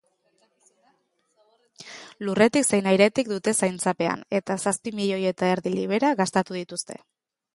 [2.29, 7.01] Lurretik zein airetik dute zaintzapean eta zazpi milioi eta erdi libera gastatu dituzte.